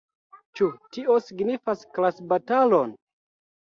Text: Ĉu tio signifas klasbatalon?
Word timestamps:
Ĉu 0.59 0.69
tio 0.95 1.17
signifas 1.25 1.85
klasbatalon? 1.99 2.97